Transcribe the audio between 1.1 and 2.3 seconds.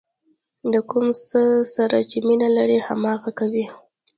څه سره چې